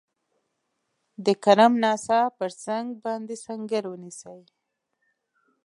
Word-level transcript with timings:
د 1.25 1.27
کرم 1.43 1.73
ناسا 1.83 2.21
پر 2.37 2.51
څنګ 2.63 2.85
باندي 3.03 3.35
سنګر 3.45 3.83
ونیسي. 3.89 4.39